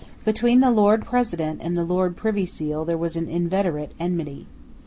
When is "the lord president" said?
0.61-1.61